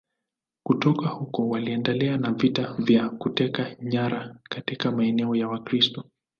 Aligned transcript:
Kutoka 0.63 1.07
huko 1.07 1.49
waliendelea 1.49 2.17
na 2.17 2.31
vita 2.33 2.75
za 2.89 3.09
kuteka 3.09 3.75
nyara 3.81 4.35
katika 4.43 4.91
maeneo 4.91 5.35
ya 5.35 5.47
Wakristo. 5.47 6.05